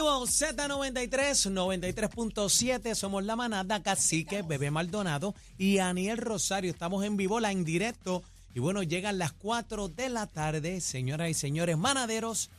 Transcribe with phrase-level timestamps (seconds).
[0.00, 6.70] Z93, 93.7, somos la manada, cacique, bebé Maldonado y Aniel Rosario.
[6.70, 8.22] Estamos en vivo, la en directo.
[8.54, 12.50] Y bueno, llegan las 4 de la tarde, señoras y señores manaderos,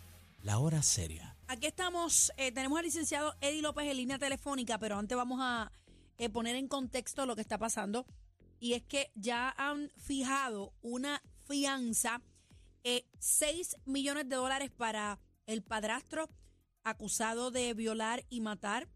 [0.44, 1.36] la hora seria.
[1.48, 5.72] Aquí estamos, eh, tenemos al licenciado Eddie López en línea telefónica, pero antes vamos a
[6.20, 8.06] eh, poner en contexto lo que está pasando.
[8.60, 12.22] Y es que ya han fijado una fianza,
[12.84, 16.30] eh, 6 millones de dólares para el padrastro
[16.84, 18.88] acusado de violar y matar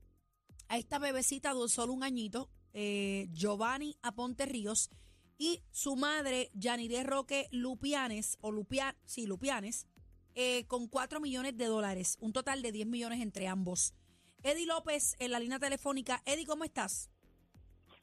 [0.68, 4.90] a esta bebecita de solo un añito, eh, Giovanni Aponte Ríos,
[5.38, 9.88] y su madre, Yanire Roque Lupianes, o Lupia, sí, Lupianes,
[10.34, 13.94] eh, con 4 millones de dólares, un total de 10 millones entre ambos.
[14.44, 16.22] Eddie López en la línea telefónica.
[16.26, 17.10] Eddie, ¿cómo estás?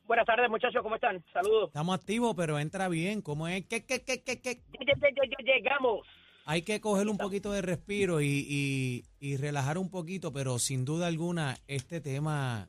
[0.05, 1.25] Buenas tardes, muchachos, ¿cómo están?
[1.33, 1.69] Saludos.
[1.69, 3.22] Estamos activos, pero entra bien.
[3.22, 3.64] ¿Cómo es?
[3.66, 4.62] ¿Qué, qué, qué, qué, qué?
[5.44, 6.06] Llegamos.
[6.44, 10.84] Hay que coger un poquito de respiro y, y- y relajar un poquito, pero sin
[10.84, 12.68] duda alguna este tema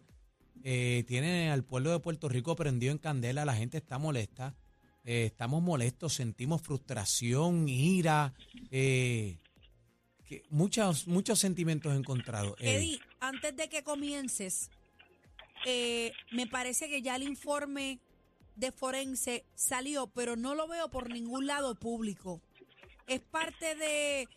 [0.64, 4.56] eh, tiene al pueblo de Puerto Rico prendido en candela, la gente está molesta,
[5.04, 8.34] eh, estamos molestos, sentimos frustración, ira,
[8.72, 9.40] eh,
[10.26, 12.56] que muchos, muchos sentimientos encontrados.
[12.60, 14.70] Eh, Eddie, antes de que comiences,
[15.66, 18.00] eh, me parece que ya el informe
[18.56, 22.40] de forense salió, pero no lo veo por ningún lado público.
[23.08, 24.28] ¿Es parte de,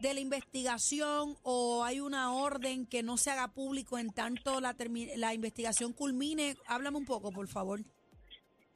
[0.00, 4.74] de la investigación o hay una orden que no se haga público en tanto la,
[5.16, 6.54] la investigación culmine?
[6.66, 7.80] Háblame un poco, por favor.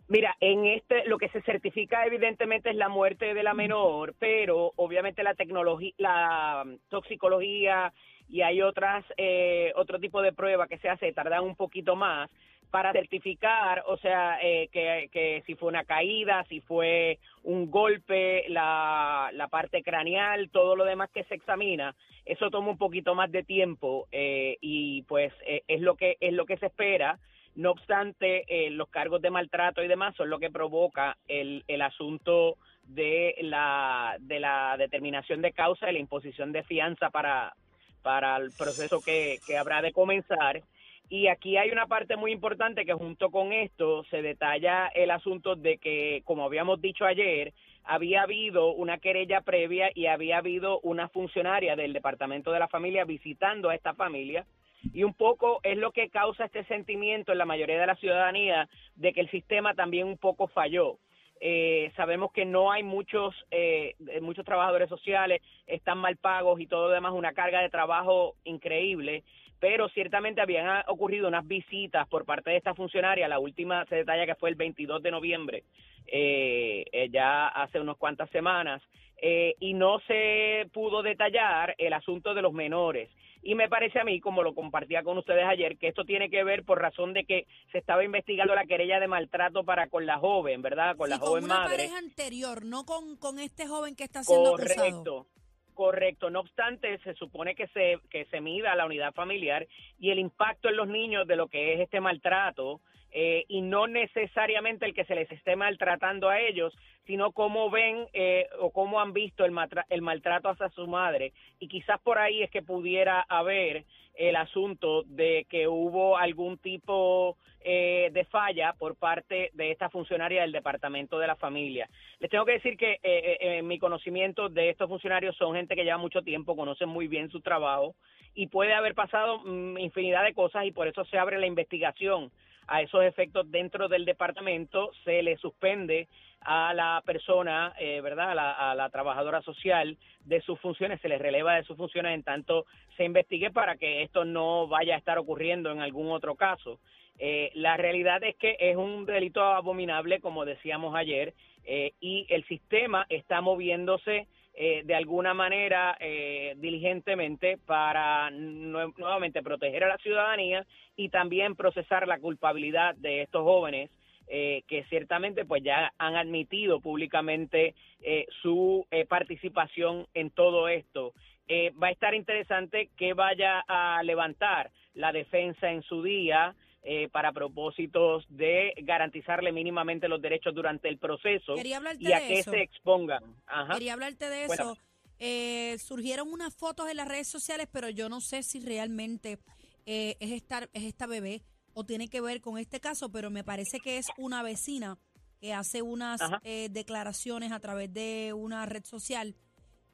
[0.08, 4.72] Mira, en este lo que se certifica evidentemente es la muerte de la menor, pero
[4.76, 7.92] obviamente la tecnología, la um, toxicología
[8.28, 12.30] y hay otras eh, otro tipo de pruebas que se hace tardan un poquito más
[12.70, 19.30] para certificar, o sea, eh, que, si fue una caída, si fue un golpe, la,
[19.32, 21.94] la parte craneal, todo lo demás que se examina,
[22.26, 26.32] eso toma un poquito más de tiempo eh, y pues eh, es lo que es
[26.32, 27.18] lo que se espera.
[27.54, 31.80] No obstante, eh, los cargos de maltrato y demás son lo que provoca el, el
[31.80, 37.54] asunto de la, de la determinación de causa y la imposición de fianza para,
[38.02, 40.62] para el proceso que, que habrá de comenzar.
[41.08, 45.54] Y aquí hay una parte muy importante que junto con esto se detalla el asunto
[45.54, 47.52] de que, como habíamos dicho ayer,
[47.84, 53.04] había habido una querella previa y había habido una funcionaria del Departamento de la Familia
[53.04, 54.44] visitando a esta familia
[54.92, 58.68] y un poco es lo que causa este sentimiento en la mayoría de la ciudadanía
[58.96, 60.98] de que el sistema también un poco falló.
[61.40, 66.88] Eh, sabemos que no hay muchos eh, muchos trabajadores sociales, están mal pagos y todo
[66.88, 69.22] lo demás, una carga de trabajo increíble,
[69.58, 73.96] pero ciertamente habían ah, ocurrido unas visitas por parte de esta funcionaria, la última se
[73.96, 75.64] detalla que fue el 22 de noviembre,
[76.06, 78.82] eh, eh, ya hace unas cuantas semanas,
[79.20, 83.10] eh, y no se pudo detallar el asunto de los menores.
[83.42, 86.42] Y me parece a mí, como lo compartía con ustedes ayer, que esto tiene que
[86.42, 90.18] ver por razón de que se estaba investigando la querella de maltrato para con la
[90.18, 90.96] joven, ¿verdad?
[90.96, 91.76] Con la Sí, con joven una madre.
[91.76, 94.74] pareja anterior, no con, con este joven que está siendo acusado.
[94.90, 95.26] Correcto.
[95.76, 99.66] Correcto, no obstante, se supone que se, que se mida la unidad familiar
[100.00, 102.80] y el impacto en los niños de lo que es este maltrato,
[103.12, 106.74] eh, y no necesariamente el que se les esté maltratando a ellos,
[107.06, 109.54] sino cómo ven eh, o cómo han visto el,
[109.90, 111.34] el maltrato hacia su madre.
[111.60, 113.84] Y quizás por ahí es que pudiera haber
[114.16, 120.42] el asunto de que hubo algún tipo eh, de falla por parte de esta funcionaria
[120.42, 121.88] del Departamento de la Familia.
[122.20, 125.74] Les tengo que decir que eh, eh, en mi conocimiento de estos funcionarios son gente
[125.74, 127.96] que lleva mucho tiempo, conocen muy bien su trabajo
[128.36, 132.30] y puede haber pasado mm, infinidad de cosas y por eso se abre la investigación
[132.66, 136.08] a esos efectos dentro del departamento, se le suspende
[136.40, 138.30] a la persona, eh, ¿verdad?
[138.30, 142.14] A la, a la trabajadora social de sus funciones, se le releva de sus funciones
[142.14, 142.66] en tanto
[142.96, 146.78] se investigue para que esto no vaya a estar ocurriendo en algún otro caso.
[147.18, 151.34] Eh, la realidad es que es un delito abominable, como decíamos ayer,
[151.64, 159.42] eh, y el sistema está moviéndose eh, de alguna manera eh, diligentemente para nue- nuevamente
[159.42, 160.66] proteger a la ciudadanía
[160.96, 163.90] y también procesar la culpabilidad de estos jóvenes
[164.28, 171.12] eh, que ciertamente pues ya han admitido públicamente eh, su eh, participación en todo esto.
[171.48, 176.54] Eh, va a estar interesante que vaya a levantar la defensa en su día
[176.88, 182.28] eh, para propósitos de garantizarle mínimamente los derechos durante el proceso Quería y a de
[182.28, 182.52] que eso.
[182.52, 183.22] se expongan.
[183.46, 183.74] Ajá.
[183.74, 184.72] Quería hablarte de Bueno.
[184.72, 184.78] eso.
[185.18, 189.38] Eh, surgieron unas fotos en las redes sociales, pero yo no sé si realmente
[189.86, 191.42] eh, es, estar, es esta bebé
[191.74, 194.96] o tiene que ver con este caso, pero me parece que es una vecina
[195.40, 199.34] que hace unas eh, declaraciones a través de una red social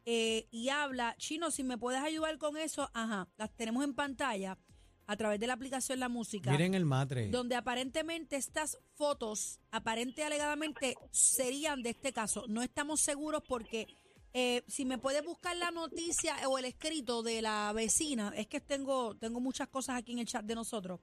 [0.04, 4.58] eh, y habla, Chino, si me puedes ayudar con eso, ajá, las tenemos en pantalla
[5.06, 7.28] a través de la aplicación La Música Miren el matre.
[7.28, 12.44] donde aparentemente estas fotos, aparente alegadamente, serían de este caso.
[12.48, 13.86] No estamos seguros porque
[14.32, 18.60] eh, si me puedes buscar la noticia o el escrito de la vecina, es que
[18.60, 21.00] tengo, tengo muchas cosas aquí en el chat de nosotros,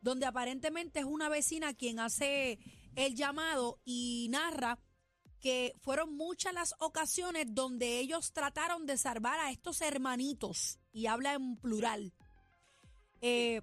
[0.00, 2.58] donde aparentemente es una vecina quien hace
[2.94, 4.78] el llamado y narra
[5.40, 11.34] que fueron muchas las ocasiones donde ellos trataron de salvar a estos hermanitos, y habla
[11.34, 12.12] en plural.
[13.20, 13.62] Eh,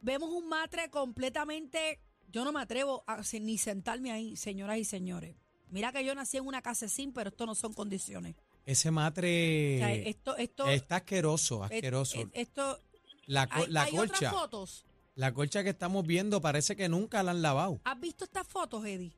[0.00, 2.00] vemos un matre completamente.
[2.28, 5.36] Yo no me atrevo a ni sentarme ahí, señoras y señores.
[5.70, 8.34] Mira que yo nací en una casecín, pero esto no son condiciones.
[8.64, 12.18] Ese O matre sea, esto, esto, está asqueroso, asqueroso.
[12.20, 12.78] es- esto,
[13.26, 14.86] la hay, la hay colcha, otras fotos.
[15.14, 17.80] la colcha que estamos viendo parece que nunca la han lavado.
[17.84, 19.12] ¿Has visto estas fotos, Eddie?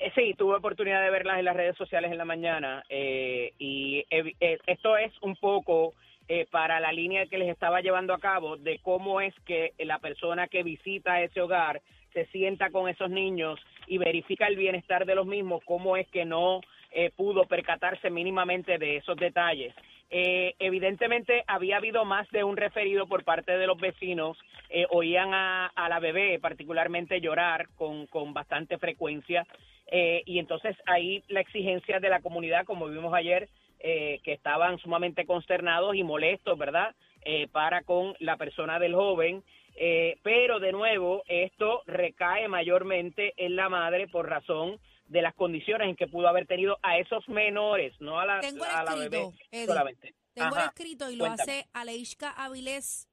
[0.00, 4.04] Eh, Sí, tuve oportunidad de verlas en las redes sociales en la mañana eh, y
[4.10, 4.34] eh,
[4.66, 5.94] esto es un poco
[6.28, 9.98] eh, para la línea que les estaba llevando a cabo de cómo es que la
[9.98, 11.82] persona que visita ese hogar
[12.12, 16.24] se sienta con esos niños y verifica el bienestar de los mismos, cómo es que
[16.24, 16.60] no
[16.92, 19.74] eh, pudo percatarse mínimamente de esos detalles.
[20.10, 24.38] Eh, evidentemente había habido más de un referido por parte de los vecinos,
[24.70, 29.44] eh, oían a, a la bebé particularmente llorar con, con bastante frecuencia
[29.86, 33.48] eh, y entonces ahí la exigencia de la comunidad, como vimos ayer,
[33.86, 36.96] eh, que estaban sumamente consternados y molestos, ¿verdad?
[37.20, 39.44] Eh, para con la persona del joven.
[39.76, 45.86] Eh, pero de nuevo, esto recae mayormente en la madre por razón de las condiciones
[45.86, 49.10] en que pudo haber tenido a esos menores, no a la, Tengo a la escrito,
[49.10, 49.66] bebé Eddie.
[49.66, 50.14] solamente.
[50.32, 51.52] Tengo el escrito y lo cuéntame.
[51.52, 53.06] hace Aleishka Avilés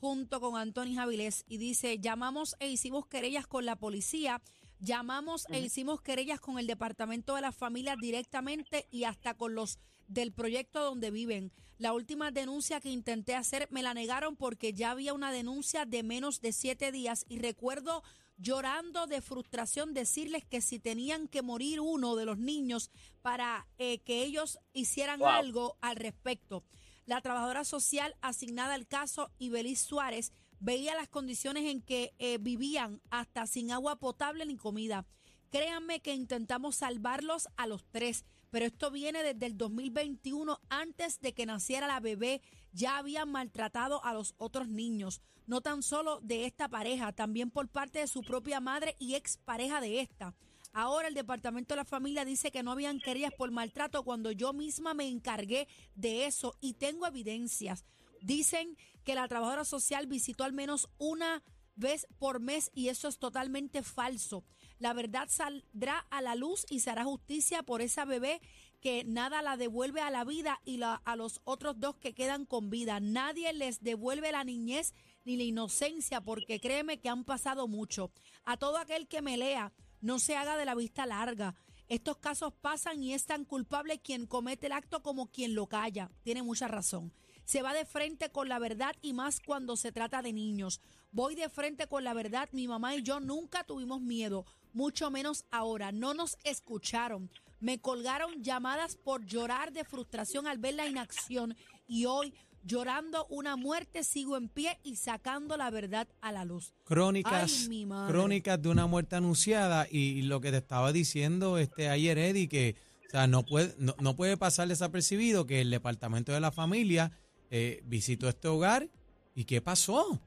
[0.00, 4.42] junto con Anthony Avilés y dice, llamamos e hicimos querellas con la policía,
[4.80, 9.78] llamamos e hicimos querellas con el Departamento de las Familias directamente y hasta con los
[10.08, 11.52] del proyecto donde viven.
[11.78, 16.02] La última denuncia que intenté hacer me la negaron porque ya había una denuncia de
[16.02, 18.02] menos de siete días y recuerdo
[18.38, 22.90] llorando de frustración decirles que si tenían que morir uno de los niños
[23.22, 25.28] para eh, que ellos hicieran Wow.
[25.28, 26.62] algo al respecto.
[27.06, 33.00] La trabajadora social asignada al caso, Ibeliz Suárez, veía las condiciones en que eh, vivían
[33.10, 35.06] hasta sin agua potable ni comida.
[35.50, 38.24] Créanme que intentamos salvarlos a los tres,
[38.56, 42.40] pero esto viene desde el 2021, antes de que naciera la bebé,
[42.72, 47.68] ya habían maltratado a los otros niños, no tan solo de esta pareja, también por
[47.68, 50.34] parte de su propia madre y expareja de esta.
[50.72, 54.54] Ahora el Departamento de la Familia dice que no habían querellas por maltrato cuando yo
[54.54, 57.84] misma me encargué de eso y tengo evidencias.
[58.22, 61.42] Dicen que la trabajadora social visitó al menos una
[61.74, 64.44] vez por mes y eso es totalmente falso.
[64.78, 68.40] La verdad saldrá a la luz y se hará justicia por esa bebé
[68.80, 72.44] que nada la devuelve a la vida y la- a los otros dos que quedan
[72.44, 73.00] con vida.
[73.00, 74.94] Nadie les devuelve la niñez
[75.24, 78.12] ni la inocencia porque créeme que han pasado mucho.
[78.44, 81.54] A todo aquel que me lea, no se haga de la vista larga.
[81.88, 86.10] Estos casos pasan y es tan culpable quien comete el acto como quien lo calla.
[86.22, 87.12] Tiene mucha razón.
[87.44, 90.80] Se va de frente con la verdad y más cuando se trata de niños.
[91.12, 92.48] Voy de frente con la verdad.
[92.52, 95.90] Mi mamá y yo nunca tuvimos miedo, mucho menos ahora.
[95.90, 97.30] No nos escucharon.
[97.58, 101.56] Me colgaron llamadas por llorar de frustración al ver la inacción
[101.88, 106.74] y hoy, llorando una muerte, sigo en pie y sacando la verdad a la luz.
[106.84, 112.18] Crónicas, Ay, crónicas de una muerte anunciada y, lo que te estaba diciendo este ayer
[112.18, 116.40] Eddie que o sea, no puede no, no puede pasar desapercibido que el departamento de
[116.40, 117.12] la familia
[117.50, 118.90] eh, visitó este hogar
[119.34, 120.20] y qué pasó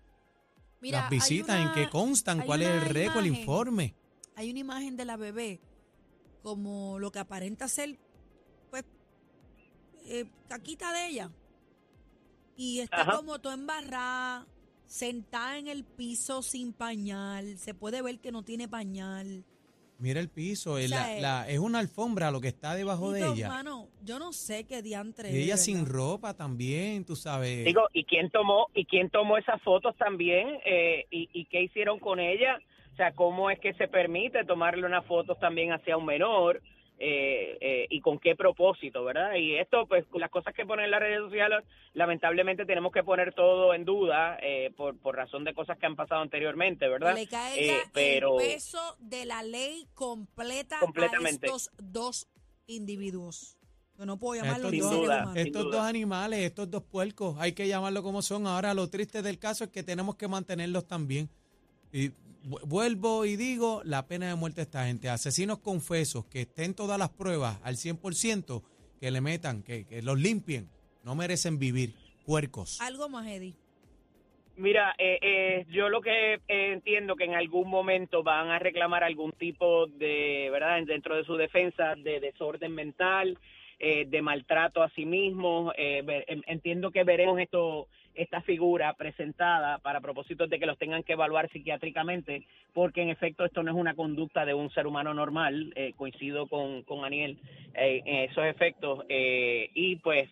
[0.81, 3.93] Mira, las visitas en qué constan cuál es el récord el informe
[4.39, 5.59] hay una imagen de la bebé
[6.43, 7.97] como lo que aparenta ser,
[8.69, 8.85] pues,
[10.05, 11.29] eh, caquita de ella.
[12.55, 13.17] Y está Ajá.
[13.17, 14.47] como todo embarrada,
[14.85, 17.57] sentada en el piso sin pañal.
[17.57, 19.43] Se puede ver que no tiene pañal.
[20.01, 23.11] mira el piso es, sea, la- eh, la- es una alfombra lo que está debajo
[23.11, 25.29] de ella Mano, yo no sé qué diantre.
[25.29, 29.37] y ella es, sin ropa también tú sabes Digo, ¿y quién tomó y quién tomó
[29.37, 32.61] esas fotos también eh, y, y qué hicieron con ella?
[32.99, 36.61] O sea, ¿cómo es que se permite tomarle unas fotos también hacia un menor?
[36.99, 39.35] eh, eh, y con qué propósito, ¿verdad?
[39.35, 41.63] Y esto, pues, las cosas que ponen en las redes sociales,
[41.93, 45.95] lamentablemente tenemos que poner todo en duda eh, por, por razón de cosas que han
[45.95, 47.15] pasado anteriormente, ¿verdad?
[47.15, 51.45] Le cae Eh, pero el peso de la ley completa Completamente.
[51.45, 52.27] a estos dos
[52.67, 53.57] individuos.
[53.97, 55.77] Yo no puedo llamarlos Estos dos, duda, estos duda.
[55.77, 58.45] dos animales, estos dos puercos, hay que llamarlo como son.
[58.45, 61.29] Ahora lo triste del caso es que tenemos que mantenerlos también.
[61.93, 62.11] Y
[62.43, 66.97] vuelvo y digo, la pena de muerte a esta gente, asesinos confesos, que estén todas
[66.97, 68.63] las pruebas al 100%,
[68.99, 70.69] que le metan, que, que los limpien,
[71.03, 71.93] no merecen vivir,
[72.25, 72.79] puercos.
[72.81, 73.55] Algo más, Eddie.
[74.57, 76.39] Mira, eh, eh, yo lo que eh,
[76.73, 80.81] entiendo que en algún momento van a reclamar algún tipo de, ¿verdad?
[80.85, 83.37] Dentro de su defensa de desorden mental,
[83.79, 85.73] eh, de maltrato a sí mismos.
[85.77, 87.87] eh, en- entiendo que veremos esto,
[88.21, 93.45] esta figura presentada para propósitos de que los tengan que evaluar psiquiátricamente, porque en efecto
[93.45, 95.71] esto no es una conducta de un ser humano normal.
[95.75, 97.39] eh, coincido con, con Aniel
[97.73, 99.05] eh, en esos efectos.
[99.07, 100.29] eh, y pues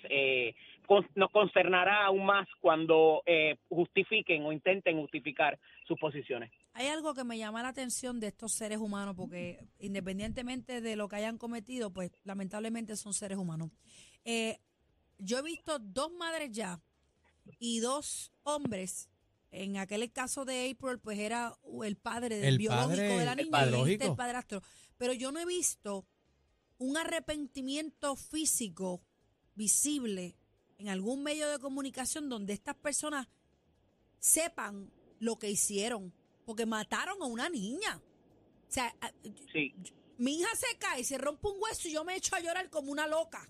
[0.85, 3.23] con- nos concernará aún más cuando
[3.69, 6.51] justifiquen o intenten justificar sus posiciones.
[6.73, 11.07] Hay algo que me llama la atención de estos seres humanos, porque independientemente de lo
[11.07, 13.71] que hayan cometido, pues lamentablemente son seres humanos.
[15.19, 16.79] Yo he visto dos madres ya
[17.59, 19.09] y dos hombres.
[19.51, 23.31] En aquel caso de April, pues era el padre del El biológico padre, de la
[23.31, 23.93] el niña y biológico.
[23.93, 24.61] este el padrastro.
[24.97, 26.05] Pero yo no he visto
[26.77, 29.01] un arrepentimiento físico
[29.55, 30.35] visible
[30.77, 33.27] en algún medio de comunicación donde estas personas
[34.19, 36.13] sepan lo que hicieron,
[36.45, 38.01] porque mataron a una niña.
[38.67, 38.93] O sea,
[39.51, 39.73] Sí,
[40.17, 42.91] mi hija se cae, se rompe un hueso y yo me echo a llorar como
[42.91, 43.49] una loca.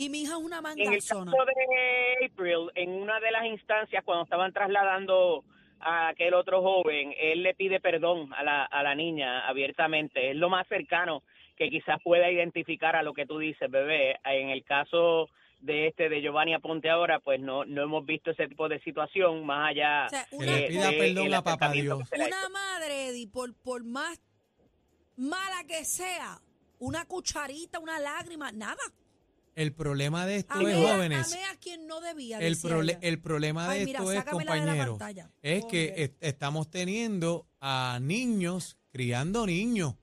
[0.00, 1.30] Y mi hija es una en el manganzona.
[1.30, 5.44] caso de April, en una de las instancias cuando estaban trasladando
[5.78, 10.30] a aquel otro joven, él le pide perdón a la, a la niña abiertamente.
[10.30, 11.22] Es lo más cercano
[11.54, 14.18] que quizás pueda identificar a lo que tú dices, bebé.
[14.24, 15.28] En el caso
[15.60, 19.44] de este de Giovanni Aponte ahora, pues no no hemos visto ese tipo de situación
[19.44, 22.08] más allá O sea, Que una, le pida de perdón el a papá acercamiento Dios.
[22.10, 24.18] que se le ha una madre, Eddie, por, por más
[25.18, 26.38] mala que sea,
[26.78, 28.80] una cucharita, una lágrima, nada.
[29.60, 32.38] El problema de esto Amé, es, jóvenes, amé a quien no debía.
[32.38, 32.98] el, decía prole- ella.
[33.08, 35.30] el problema de Ay, mira, esto es, sácamela de la compañero, pantalla.
[35.42, 36.02] es que Pobre.
[36.04, 39.94] est- estamos teniendo a niños criando niños.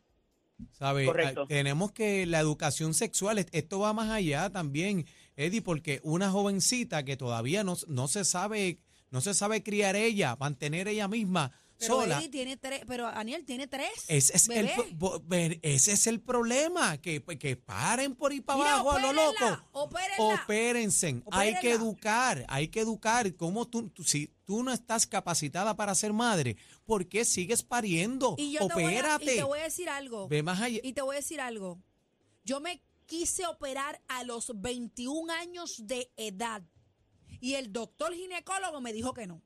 [0.72, 1.06] ¿Sabe?
[1.06, 1.44] Correcto.
[1.44, 6.30] Ah, Tenemos que la educación sexual, est- esto va más allá también, Eddie, porque una
[6.32, 8.80] jovencita que todavía no, no se sabe,
[9.12, 12.18] no se sabe criar ella, mantener ella misma Pero sola.
[12.18, 13.90] Eddie tiene tres, pero Aniel tiene tres.
[14.08, 14.70] Ese es, el,
[15.62, 19.62] ese es problema, que, que paren por ir para Mira, abajo a lo loco.
[19.74, 20.42] opérenla.
[20.44, 23.36] Opérense, hay que educar, hay que educar.
[23.36, 28.36] ¿Cómo tú, tú- si tú no estás capacitada para ser madre, ¿por qué sigues pariendo?
[28.38, 29.36] Y yo te voy, a, y Opérate.
[29.36, 30.28] te voy a decir algo.
[30.28, 30.80] Ve más allá.
[30.84, 31.80] Y te voy a decir algo.
[32.44, 36.64] Yo me quise operar a los 21 años de edad.
[37.40, 39.44] Y el doctor ginecólogo me dijo que no.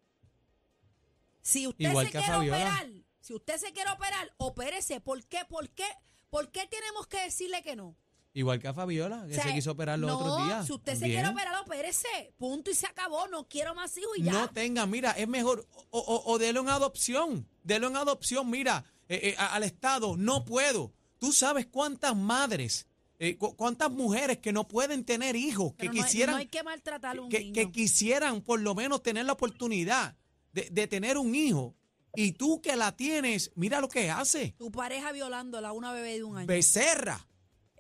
[1.41, 2.57] Si usted Igual se que quiere Fabiola.
[2.57, 2.88] operar,
[3.19, 5.00] si usted se quiere operar, opérese.
[5.01, 5.39] ¿Por qué?
[5.50, 5.86] ¿Por qué?
[6.29, 7.95] ¿Por qué tenemos que decirle que no?
[8.33, 10.65] Igual que a Fabiola, que O sea, se quiso operar los no, otros días.
[10.65, 12.33] Si usted se quiere operar, opérese.
[12.38, 13.27] Punto y se acabó.
[13.27, 14.31] No quiero más hijos y ya.
[14.31, 18.86] No tenga, mira, es mejor, o, o, o delo en adopción, delo en adopción, mira,
[19.10, 20.93] eh, eh, a- al Estado, no puedo.
[21.19, 22.88] Tú sabes cuántas madres,
[23.19, 26.39] eh, cu- cuántas mujeres que no pueden tener hijos, que Pero no hay- quisieran, no
[26.39, 27.53] hay que maltratar a un que, niño.
[27.53, 30.15] que quisieran por lo menos tener la oportunidad
[30.53, 31.75] de, de tener un hijo.
[32.15, 36.15] Y tú que la tienes, mira lo que hace, Tu pareja violándola a una bebé
[36.17, 36.48] de un año.
[36.48, 37.17] becerra.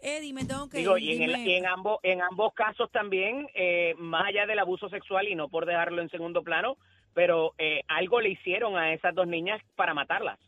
[0.01, 2.89] Eddie, me tengo que Digo, ir, y en, el- y en ambos en ambos casos
[2.91, 6.77] también, eh, más allá del abuso sexual y no por dejarlo en segundo plano,
[7.13, 10.39] pero eh, algo le hicieron a esas dos niñas para matarlas.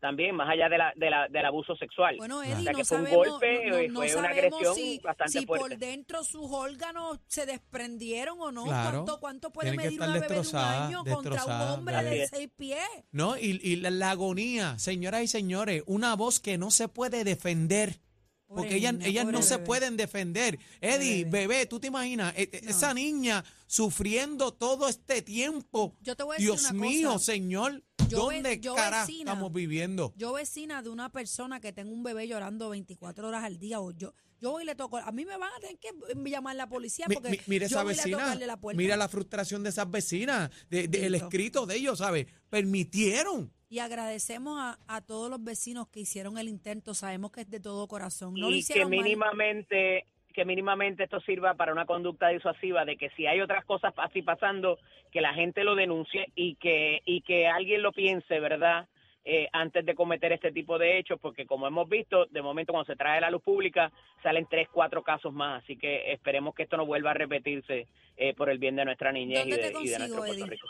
[0.00, 2.16] También, más allá de la, de la, del abuso sexual.
[2.16, 4.14] Bueno, O Eddie, sea, no que fue un sabemos, golpe, no, no- eh, no fue
[4.16, 5.68] una sabemos agresión si, bastante si fuerte.
[5.68, 8.64] por dentro sus órganos se desprendieron o no.
[8.64, 8.90] Claro.
[9.04, 12.48] ¿Cuánto, cuánto puede medir estar una bebé de un año contra un hombre de seis
[12.56, 12.80] pies?
[13.12, 13.36] ¿No?
[13.36, 18.00] Y, y la, la agonía, señoras y señores, una voz que no se puede defender.
[18.46, 20.58] Pobre Porque ellas, niña, ellas no se pueden defender.
[20.80, 21.46] Eddie, bebé.
[21.46, 22.70] bebé, tú te imaginas, eh, No.
[22.70, 25.94] esa niña sufriendo todo este tiempo.
[26.00, 27.24] Yo te voy a decir Dios una mío, cosa.
[27.26, 29.32] señor, Yo ve- ¿dónde yo carajo vecina.
[29.32, 30.12] estamos viviendo?
[30.16, 33.90] Yo vecina de una persona que tenga un bebé llorando 24 horas al día o
[33.92, 35.90] yo yo voy y le toco, a mí me van a tener que
[36.30, 38.78] llamar la policía Mi- porque mi- mira yo esa voy tocarle la puerta.
[38.78, 41.24] mira la frustración de esas vecinas, de, de- el Bendito.
[41.26, 42.26] escrito de ellos, ¿sabes?
[42.48, 43.52] Permitieron.
[43.68, 47.60] Y agradecemos a, a todos los vecinos que hicieron el intento, sabemos que es de
[47.60, 48.32] todo corazón.
[48.34, 53.10] No lo y que mínimamente que mínimamente esto sirva para una conducta disuasiva de que
[53.10, 54.78] si hay otras cosas así pasando
[55.10, 58.86] que la gente lo denuncie y que y que alguien lo piense verdad
[59.24, 62.90] eh, antes de cometer este tipo de hechos, porque como hemos visto, de momento cuando
[62.90, 66.62] se trae a la luz pública salen tres, cuatro casos más, así que esperemos que
[66.62, 69.62] esto no vuelva a repetirse eh, por el bien de nuestra niñez y ¿Dónde de,
[69.62, 70.50] te y de consigo, nuestro Puerto Eddie?
[70.50, 70.68] Rico.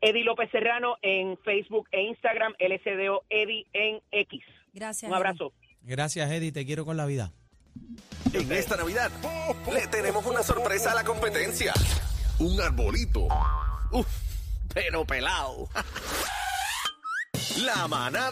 [0.00, 4.42] Eddie López Serrano en Facebook e Instagram, LSDO Eddie en X.
[4.72, 5.08] Gracias.
[5.08, 5.52] Un abrazo.
[5.82, 6.52] Gracias, Eddie.
[6.52, 7.32] Te quiero con la vida.
[8.32, 9.10] En esta Navidad
[9.72, 11.72] le tenemos una sorpresa a la competencia.
[12.38, 13.26] Un arbolito.
[13.90, 14.06] Uf,
[14.72, 15.68] pero pelado.
[17.64, 18.28] La manada